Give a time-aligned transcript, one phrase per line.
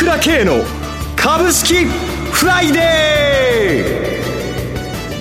[0.00, 0.64] 倉慶の
[1.14, 4.22] 株式フライデ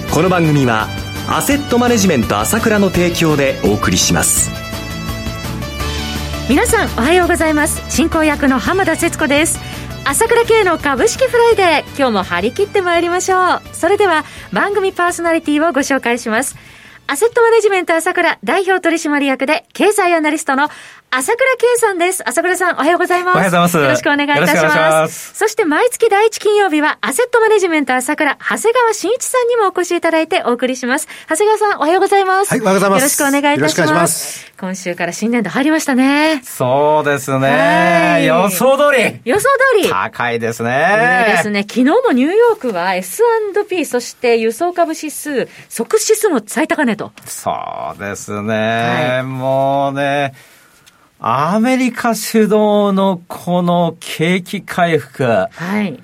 [0.08, 0.14] ー。
[0.14, 0.88] この番組は
[1.28, 4.50] アセットマネジメント朝倉の提供でお送りします。
[6.50, 7.94] 皆さんおはようございます。
[7.94, 9.60] 進行役の浜田節子です。
[10.06, 13.62] 朝倉慶の株式フライデー今日も張り切ってまいりましょう。
[13.74, 14.24] それでは
[14.54, 16.56] 番組パーソナリティをご紹介します。
[17.12, 20.70] アセットマネジメント朝倉代表取締役で経済アナリストの
[21.12, 22.28] 朝倉圭さんです。
[22.28, 23.36] 朝倉さん、おはようございます。
[23.36, 23.78] おはようございます。
[23.78, 24.78] よろしくお願いいたします。
[24.78, 31.08] ますそして、毎月第一金曜日は、アセットマネジメント朝倉、長谷川慎一さんにもお越しいただいてお送りします。
[31.28, 32.52] 長谷川さん、おはようございます。
[32.52, 33.00] はい、おはようございます。
[33.00, 33.94] よろしくお願いいたします。
[33.94, 36.42] ます今週から新年度入りましたね。
[36.44, 38.24] そうですね。
[38.26, 39.20] 予想通り。
[39.26, 39.90] 予想通り。
[39.90, 41.26] 高いですね。
[41.28, 41.62] いいですね。
[41.62, 47.12] 昨日もニューヨークは S&P、そして輸送株指数、即指数も最高値と。
[47.26, 47.52] そ
[47.96, 48.54] うですね。
[49.16, 50.34] はい、もうね、
[51.22, 55.24] アメリカ主導のこの景気回復。
[55.26, 56.00] はい。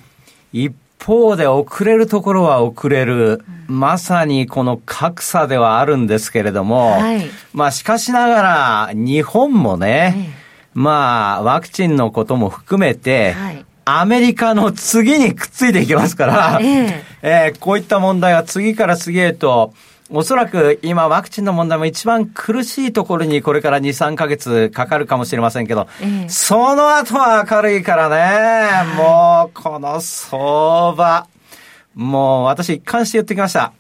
[0.52, 3.46] 一方で遅れるところは遅れる。
[3.70, 6.92] うん、まさにこの格差ではあるんですけれども。
[7.00, 7.26] はい。
[7.54, 10.34] まあしかしながら、日本もね、
[10.74, 13.66] まあワクチンのことも含めて、はい。
[13.86, 19.74] アメリカの次にくっついていきますから、ええ えー、こういった問題は次から次へと、
[20.10, 31.28] おそらく今ワクチンの問題も一番苦しいところにこれから2、3ヶ月かかるかもしれませんけど、えその後は明るいからね、もうこの相場、
[31.96, 33.74] もう私一貫して言ってきました。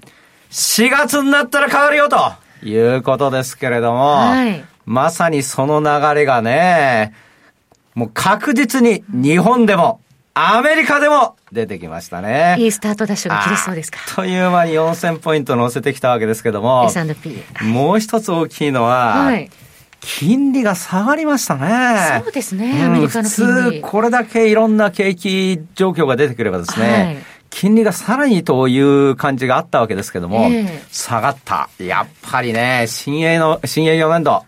[0.50, 2.18] 4月になったら変わるよと
[2.66, 7.14] いうことですけれども、はい、まさにその流れがね、
[7.94, 10.02] もう確実に日本でも
[10.34, 12.56] アメリカでも出てきましたね。
[12.60, 14.00] いいスタートダッシュが切れそうですか。
[14.16, 17.42] という間に4000ポイント乗せてきたわけですけども、S&P。
[17.64, 19.50] もう一つ大きいのは、はい、
[20.02, 22.22] 金利が下がりましたね。
[22.24, 23.80] そうですね、アメリカの金利。
[23.80, 27.18] 普通、これだけいろんな景気状況が出てくればですね、はい
[27.52, 31.70] 金利がさらにという感じがあったわけですけども、えー、下がった。
[31.80, 34.44] やっぱりね、新鋭の、新鋭4年度、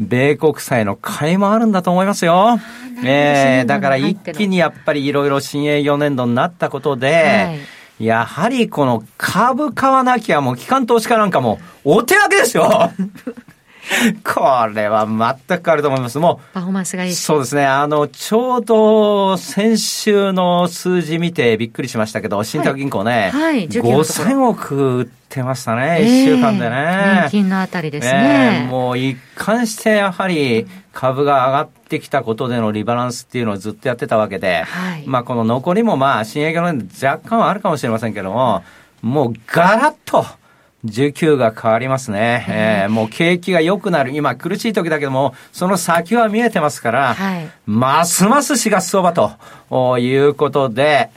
[0.00, 2.58] 米国債の買いもあるんだと思いますよ。
[3.04, 7.54] ええー、だから一気にやっぱりいろいろ新営4年度になったことで、は
[8.00, 12.92] い、やはりこの株買わなきゃもう機関投資家なんかもお手上げですよ
[14.24, 16.18] これは全く変わると思います。
[16.18, 16.54] もう。
[16.54, 17.66] パフォーマンスがいいそうですね。
[17.66, 27.20] あの、ちょうど先週の数字見てびっくりしましたけど、信託銀行ね、はい、はい、5000億売ってましたね、えー、1週間でね。
[27.22, 28.62] 年金のあたりですね。
[28.62, 36.68] ねもう一貫してやはり株が上がってきたことでのリバランスっていうのをずっとやってたわけで、はい、まあこの残りもまあ、新営業の
[37.02, 38.62] 若干はあるかもしれませんけども、
[39.02, 40.47] もうガラッと、はい
[40.84, 51.10] 19が変わりますね、えー、もう景気が良くなる、今、苦しい時だけども、その先は見えてますから、はい、ますます4月相場ということで、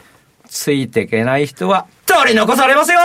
[0.48, 3.00] ついていけない人は取り残されますよ!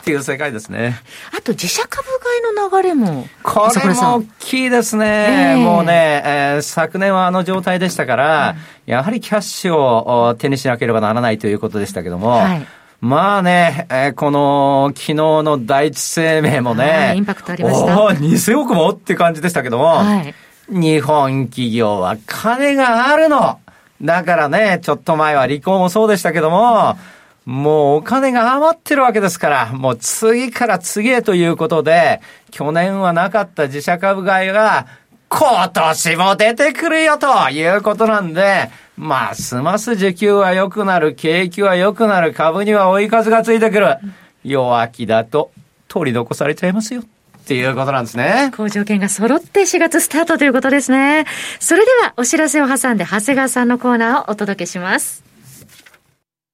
[0.00, 0.98] っていう世界ですね。
[1.36, 3.28] あと自社株買いの流れも。
[3.42, 5.52] これも大きいですね。
[5.52, 12.66] えー、もうね、えー、昨年はあの状態でしたから、うん、やはりキャッシュを手にしなければならないということでしたけども、はい。
[13.00, 18.02] まあね、えー、この、昨日の第一生命もね、インパクトありました。
[18.02, 20.34] お2000億もって感じでしたけども、はい、
[20.68, 23.60] 日本企業は金があるの。
[24.02, 26.98] だからね、ちょっと前は離婚もそうでしたけども、
[27.46, 32.20] もうお金が余ってるわけですから、もう次から次へということで、
[32.50, 34.86] 去年はなかった自社株買いが、
[35.28, 43.96] 今年も出てくるよということなんで、ますます需給は良くなる、景気は良くなる、株には追い風がついてくる。
[44.44, 45.52] 弱気だと
[45.86, 47.02] 取り残されちゃいますよ。
[47.02, 47.04] っ
[47.46, 48.50] ていうことなんですね。
[48.56, 51.26] 好条件が揃って4月スタートということですね。
[51.60, 55.22] それではお知らせを挟んで長谷川さんのコーナーをお届けします。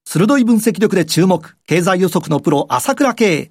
[0.05, 3.51] 鋭い分析力で注目、経済予測のプロ、朝倉慶。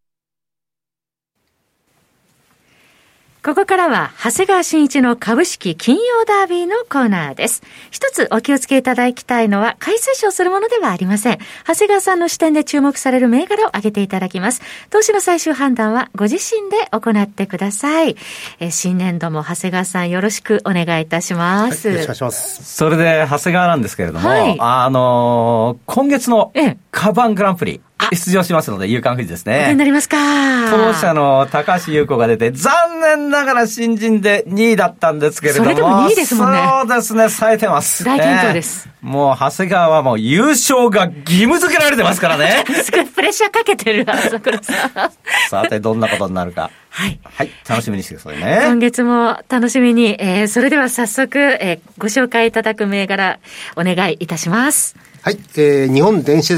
[3.43, 7.63] ここからは、長谷川新一の株式金曜ダービーのコーナーです。
[7.89, 11.39] 一つお気をつけいただきたいのは、買い推奨するものではありません。
[11.65, 14.61] 長谷川さんの視点で注目される銘柄を挙げていただきます。
[14.91, 18.15] 投資の最終判断はご自身で行ってください。
[18.59, 21.87] え新年度も長谷川さんよろしくお願いいたします。
[21.87, 22.75] はい、よろしくお願いします。
[22.75, 26.53] それで、長谷川なんですけれども、はい、あのー、今月の
[26.91, 27.81] カバングランプリ、
[28.13, 29.69] 出場しますので、夕刊富士ですね。
[29.71, 30.17] になりますか？
[30.69, 35.65] 当社の高橋優子が出て、残念ながら新人で2位だったんですけれども。
[35.65, 36.59] それでも2位ですもんね。
[36.61, 38.03] そうですね、冴えてます。
[38.03, 38.89] 大健闘です。
[39.01, 42.65] もう、長谷川はもう優勝が義務付けられてますからね。
[42.83, 45.11] すごいプレッシャーかけてる、朝倉さん。
[45.49, 46.69] さて、どんなことになるか。
[46.89, 47.19] はい。
[47.23, 47.49] はい。
[47.67, 48.61] 楽しみにしてくださいね。
[48.65, 50.17] 今月も楽しみに。
[50.19, 53.39] えー、それでは早速、えー、ご紹介いただく銘柄、
[53.77, 54.95] お願いいたします。
[55.21, 55.39] はい。
[55.55, 56.53] えー、日本電子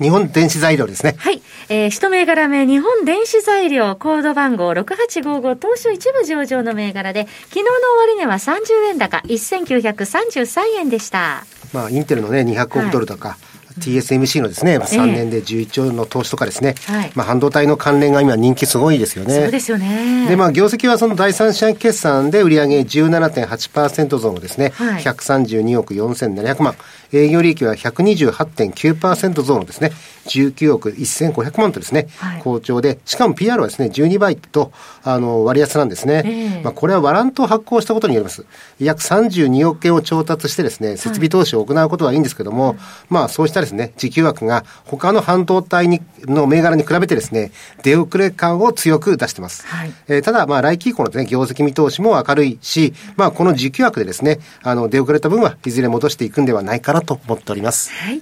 [0.00, 1.14] 日本電子材料ですね。
[1.18, 1.42] はい。
[1.68, 7.70] えー、一銘柄目、日本電子材料、コード番号6855、当初一部上場の銘柄で、昨日の
[8.06, 11.44] 終値は30円高、1933円でした。
[11.72, 13.38] まあ、インテルのね、200億ドルとか、はい
[13.78, 16.74] TSMC のですね、3年で11兆の投資とかですね、
[17.14, 19.34] まあ半導体の関連が今人気すごいですよね。
[19.34, 20.28] そうですよね。
[20.28, 26.74] で、まあ業績はその第三者決算で売上17.8%増のですね、はい、132億4700万。
[27.12, 29.92] 営業利益は128.9%増のですね、
[30.26, 34.72] 19億1500万とですね、はい、好調で、しかも PR はですね、12倍と、
[35.02, 36.22] あの、割安なんですね。
[36.24, 38.44] えー、まあ、これはワラントを発行したことによります。
[38.78, 42.76] 約32億円を調達してですね、設備投資を行うことはいいんですけども、はい、
[43.08, 47.50] まあ、そうしたですね、時給枠が他の半導体にの銘柄に比べてですね、
[47.82, 49.66] 出遅れ感を強く出してます。
[49.66, 57.90] はい、えー、ただ、まあ、来期以降のね、業績見通しも明るいし、まあ、この時給枠でですね、あの、出遅れた分はいずれ戻していくんではないかななと思っております。
[57.92, 58.20] はい。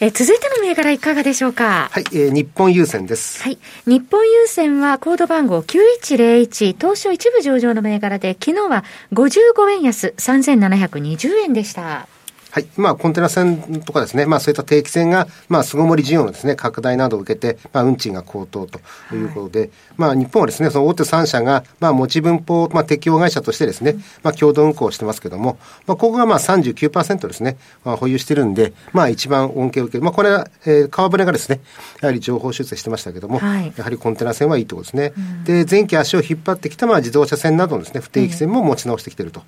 [0.00, 1.88] えー、続いての銘柄いかがでしょうか？
[1.90, 3.42] はい、えー、日本郵船です。
[3.42, 3.58] はい。
[3.86, 12.06] 日本郵船はコード番号9101、東証一部上場の銘柄で、昨日は55円安3720円でした。
[12.50, 12.66] はい。
[12.76, 18.80] まあ、コンテナ船とかですね、まあ、そういった定期船が、まあ、巣ごもり需要のですね、拡大などを受けて、まあ、運賃が高騰と
[19.14, 30.02] いうことで、はい、まあ、日本はですね、その大手3社が、まあ、持ち分法、まあ、適用会社としてですね、まあ、共同運行してますけども、まあ、ここがまあ39%ですね、まあ、保有してるんで、まあ、一番恩恵を受ける。
[30.02, 31.60] まあ、これは、えー、川船がですね、
[32.00, 35.12] やはり情報修正してましたけども、はい、やはりコンテナ船はいいところですね。
[35.16, 39.42] うん、で、前期足を引っ張ってきた、まあ、自動車船などのですね、不定期船も持ち直してきていると、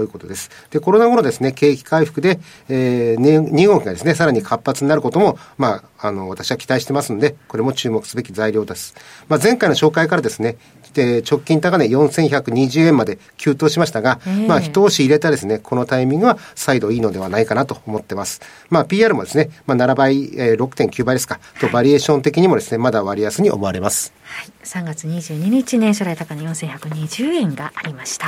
[0.00, 0.50] いうことです。
[0.70, 8.94] で、コロナ後のですね、景気回復で、えー、2号機がですね、さらに活発になることも、まあ、あの、私は期待してますので、これも注目すべき材料です。
[9.28, 10.56] まあ、前回の紹介からですね、
[10.94, 18.40] で直近高値4120円まで急騰しましたが、まあ、一押し入れたですね、このタイミングは再度いいのではないかなと思ってます。
[18.70, 24.12] まあ、PR もですね、まあ、7倍、えー、6.9倍ですか、とバリエーション的にもですね、まだ割安に思われます。
[24.22, 24.48] はい。
[24.64, 28.26] 3月22日、年初来高値4120円がありました。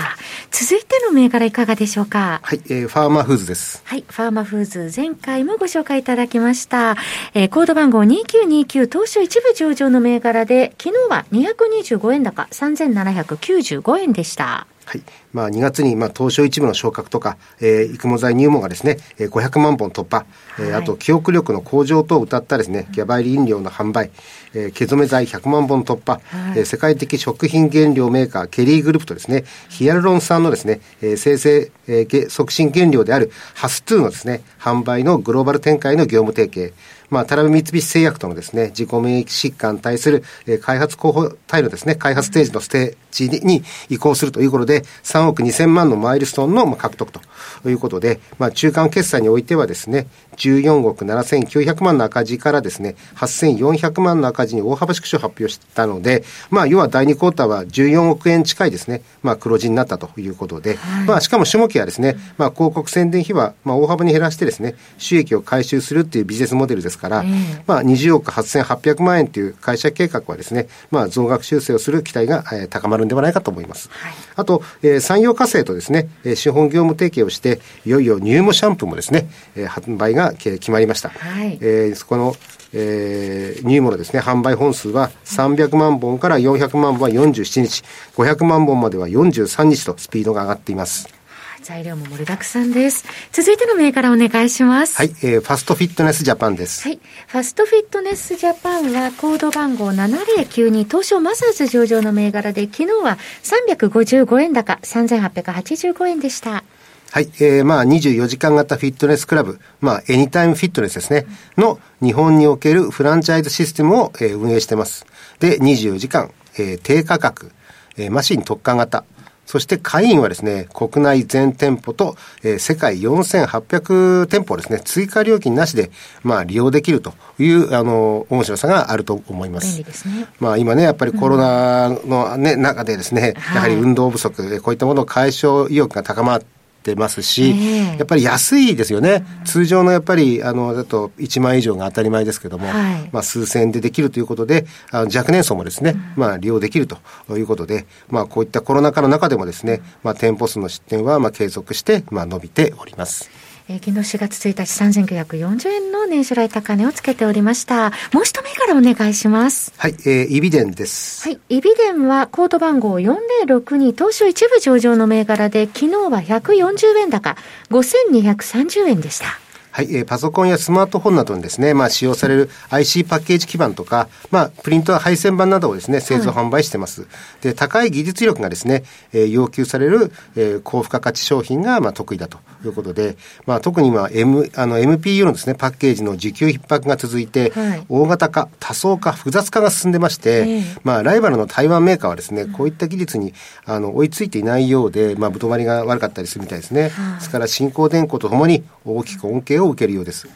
[0.52, 2.40] 続いての銘柄いかがでしょうか？
[2.43, 3.82] はい、えー、ファーマーフーズです。
[3.84, 6.96] はい、ファーマーフーズ、前回もご紹介いただきました。
[7.34, 14.66] えー、コード番号2929、当初一部上場の銘柄で、昨日は225円高、3795円でした。
[14.84, 15.02] はい。
[15.34, 20.25] まあ、2月に、まあ、東証一部の昇格とか、えー、育毛剤入門がですね、えー、500万本突破、
[20.58, 24.10] えー、あと、記憶力の向上と謳ったですね、ギャバイリ飲料の販売、
[24.55, 36.72] えー、毛染め剤100万本突破、はい、えー、世界的食品原料メーカー、ケリーグループとですね、ヒアルロン酸のですね、えー、生成、えー、促進原料であるハス2のですね、販売のグローバル展開の業務提携、
[37.10, 47.20] まあ、タラビ三菱製薬とのですね、自己免疫疾患に対する、えー、開発候補体のですね、開発ステージのステージに移行するということで、3億2000万のマイルストーンの獲得と
[47.69, 73.88] いうことで、まあ、中間決済においてはですね、14億7900万の赤字からですね、8400万の赤字に大幅縮小を発表したので、まあ、要は第2クォーターは14億円近いですね、まあ、黒字になったということで、はい、まあ、しかも種目はですね、まあ、広告宣伝費は、まあ、大幅に減らしてですね、収益を回収するっていうビジネスモデルですから、えー、まあ、20億8800万円という会社計画はですね、まあ、増額修正をする期待が、えー、高まるんではないかと思います。
[73.90, 81.10] はい、あと、えー、産業化成とですね、えー、資本業務提携をして、いよいよ乳毛シャンプーもですね、えー、販売が決まりました。
[81.10, 82.34] はい、えー、そこの、
[82.72, 87.84] えー、乳毛のですね、販売本数は300万本から400万本は47日、
[88.17, 91.18] 500万本までは43日とスピードが上がっています。
[91.62, 93.05] 材料も盛りだくさんです。
[93.32, 94.96] 続いての銘柄お願いします。
[94.96, 96.88] はい、えー、ファストフィットネスジャパンです。
[96.88, 97.00] はい。
[97.27, 106.65] ファストフィットネスジャパンはコード番号7092東証マザーズ上場の銘柄で昨日は355円高3885円でした。
[107.10, 107.31] はい。
[107.41, 115.06] えー、まあ、24時間型フィットネスクラブ、まあ、エニタイムフィットネスですね、の日本におけるフランチャイズシステムを、えー、運営しています。
[115.41, 117.50] で、24時間、えー、低価格、
[117.96, 119.05] えー、マシン特化型、
[119.48, 125.90] そして会員はですね、国内全店舗と、えー、世界4800店舗ですね、追加料金なしで、
[126.22, 129.69] まあ、利用できるという、あの、面白さがあると思います。
[129.69, 130.26] 便利ですね。
[130.38, 136.57] まあ、今ね、やっぱりコロナのね、うん、中でですね、やはり運動不足、こういったものを解消意欲が高まって、
[136.93, 146.99] ってますし、えー、やっぱり安いですよね、通常のやっぱりあのだと1万以上が当たり前ですけども、はい、まあ、数千円でできるということで、あの若年層もですね、うん、まあ、利用できると
[147.31, 153.47] いうことで、まあ、こういったコロナ禍の中でもですね、まあ、店舗数の出店はまあ継続して、まあ、伸びております。
[153.70, 157.91] えー、昨日4月1日3940円の年初来高値をつけておりました。
[158.13, 159.72] もう一銘柄お願いします。
[159.77, 161.29] はい、えー、イビデンです。
[161.29, 167.37] はい、イビデンはコード番号4062東証一部上場の銘柄で、昨日は140円高、
[167.70, 169.39] 5230円でした。
[169.79, 177.03] はい、えー、パソコンやスマートフォンなどにですね、まあ、使用される IC パッケージ基板とか、まあ、プリント配線板などをですね、製造販売してます。
[177.03, 177.11] はい、
[177.44, 178.82] で、高い技術力がですね、
[179.13, 183.17] えー、要求される、えー、高付加価値商品が、まあ、得意だということで、
[183.47, 193.32] まあ、特に今、M、あの、MPU のですね、パッケージの需給逼迫が続いて、はい、大型化、多層化、複雑化が進んでまして、えー、まあ、ライバルの台湾メーカーはですね、こういった技術に、
[193.65, 196.91] あの、追いついていないようで、まあ、ぶとまりが悪かったりするみたいですね。
[197.19, 200.29] ですから、新興電工とともに大きく恩恵を受けるようです。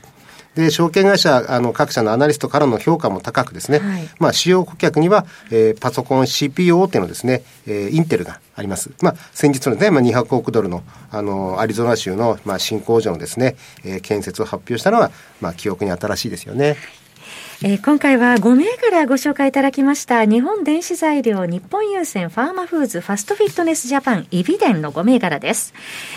[0.55, 8.91] で、証券会社、あの、各社のアナリストからの評価も高くですね、はい、まあ、主要顧客には、えー、パソコン CPU 大手のですね、えー、インテルがあります。
[9.01, 15.11] まあ、先日のね、まあ、200億ドルの、あの、アリゾナ州の、まあ、新工場のですね、えー、建設を発表したのは、
[15.41, 16.77] まあ、記憶に新しいですよね。
[17.65, 25.73] えー、今回は5銘柄ご紹介いただきました日本電子材料、日本郵船、ファーマフーズ、ファストフィットネスジャパン、イビデンの5銘柄です。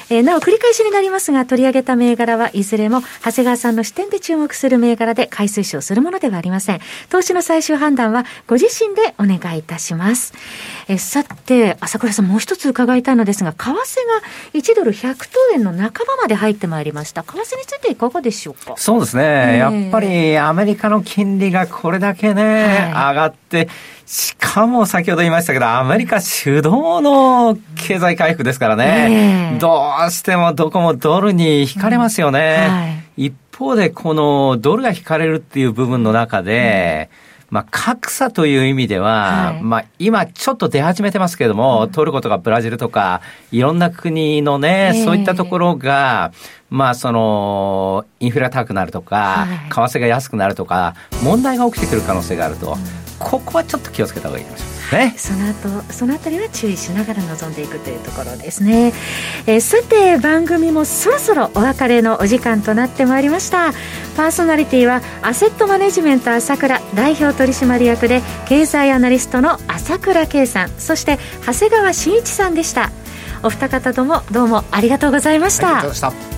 [0.09, 6.79] えー、なお繰り返しになりますが取り上げた銘柄はいずれも長谷川さんの視点で注目する銘柄で買い推奨するものではありません。
[7.11, 10.33] 投資の最終判断はご自身でお願いいたします。
[10.87, 13.79] えー、さて、朝倉さんもう一つ伺いたいのですが、為替が
[14.59, 17.21] 1ドル100等円の半ばまで入ってまいりました。
[17.21, 18.73] 為替についていかがでしょうか？
[18.77, 19.23] そうですね。
[19.23, 23.69] えー、やっぱりアメリカの金利がこれだけね、はい、上がって、
[24.05, 26.69] しかも先ほど言いましたけど、アメリカ主導
[27.01, 29.55] の経済回復ですからね、え。
[29.55, 32.65] ー、どうしてもどこもドルに引かれますよね。
[32.67, 32.73] うん。
[32.73, 32.87] は
[33.17, 46.33] い、一方で、このドルが引かれるっていう部分の中で、うんまあ、格差という意味では、はい、まあ、今ちょっと出始めてますけれども、うん、トルコとかブラジルとか、いろんな国のね、えー、そういったところが、
[46.69, 52.77] まあ、その、インフレ高くなるとか、はい、為替が安くなるとか、問題が起きてくる可能性があると、うん、
[53.19, 54.74] ここはちょっと気をつけた方がいいかもしれない。
[54.91, 58.93] ね、その後そのあたりは注意しながら臨んでいくというところですね、
[59.47, 63.73] えー、さて番組もそろそろお別れのお時間となってまいりました。
[64.15, 70.69] パーソナリティはアセットマネジメント朝倉代表取締役で経済アナリストの朝倉圭さん。
[70.77, 72.91] そして長谷川慎一さんでした。
[73.43, 76.34] お二方ともどうもありがとうございました、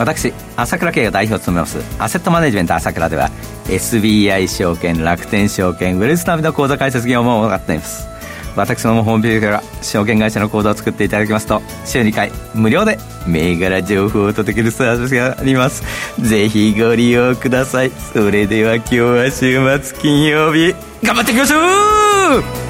[0.00, 3.30] 私朝倉慶が代表を務めますアセットマネジメント朝倉では
[3.66, 8.08] SBI 証券楽天証券ウェルスナビの口座開設業務を行っています。
[8.56, 15.84] 私のホームページから証券会社の口座を作っていただきますと週2回無料で銘柄情報を届けるサービスがあります。
[16.20, 17.90] ぜひご利用ください。
[17.90, 20.74] それでは今日は週末金曜日。
[21.04, 21.58] 頑張っていきましょ
[22.38, 22.69] う